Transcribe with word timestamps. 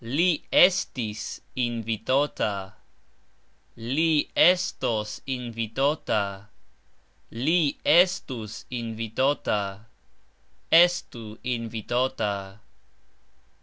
Li 0.17 0.41
estis 0.59 1.39
invitota. 1.55 2.73
Li 3.77 4.31
estos 4.35 5.21
invitota. 5.27 6.49
Li 7.29 7.77
estus 7.85 8.65
invitota. 8.71 9.85
Estu 10.71 11.37
invitota. 11.43 12.33